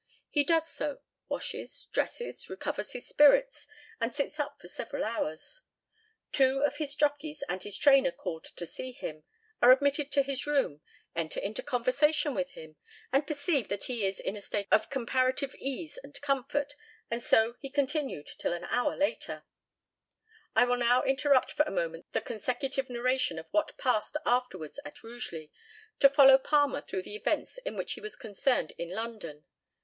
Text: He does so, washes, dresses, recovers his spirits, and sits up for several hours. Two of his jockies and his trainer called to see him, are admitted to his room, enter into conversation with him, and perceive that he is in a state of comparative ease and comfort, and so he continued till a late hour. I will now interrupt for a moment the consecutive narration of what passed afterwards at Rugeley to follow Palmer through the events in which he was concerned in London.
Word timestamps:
He 0.31 0.43
does 0.43 0.67
so, 0.67 1.01
washes, 1.29 1.85
dresses, 1.91 2.49
recovers 2.49 2.93
his 2.93 3.07
spirits, 3.07 3.67
and 3.99 4.11
sits 4.11 4.39
up 4.39 4.59
for 4.59 4.67
several 4.67 5.03
hours. 5.05 5.61
Two 6.31 6.63
of 6.63 6.77
his 6.77 6.95
jockies 6.95 7.43
and 7.47 7.61
his 7.61 7.77
trainer 7.77 8.09
called 8.09 8.45
to 8.45 8.65
see 8.65 8.93
him, 8.93 9.25
are 9.61 9.71
admitted 9.71 10.11
to 10.13 10.23
his 10.23 10.47
room, 10.47 10.81
enter 11.15 11.39
into 11.39 11.61
conversation 11.61 12.33
with 12.33 12.53
him, 12.53 12.77
and 13.13 13.27
perceive 13.27 13.67
that 13.67 13.83
he 13.83 14.03
is 14.03 14.19
in 14.19 14.35
a 14.35 14.41
state 14.41 14.65
of 14.71 14.89
comparative 14.89 15.53
ease 15.59 15.99
and 16.01 16.19
comfort, 16.19 16.73
and 17.11 17.21
so 17.21 17.53
he 17.59 17.69
continued 17.69 18.25
till 18.25 18.53
a 18.57 18.95
late 18.97 19.27
hour. 19.29 19.43
I 20.55 20.63
will 20.63 20.77
now 20.77 21.03
interrupt 21.03 21.51
for 21.51 21.61
a 21.61 21.69
moment 21.71 22.11
the 22.11 22.21
consecutive 22.21 22.89
narration 22.89 23.37
of 23.37 23.45
what 23.51 23.77
passed 23.77 24.17
afterwards 24.25 24.79
at 24.83 25.03
Rugeley 25.03 25.51
to 25.99 26.09
follow 26.09 26.39
Palmer 26.39 26.81
through 26.81 27.03
the 27.03 27.15
events 27.15 27.59
in 27.59 27.75
which 27.75 27.93
he 27.93 28.01
was 28.01 28.15
concerned 28.15 28.73
in 28.79 28.89
London. 28.89 29.45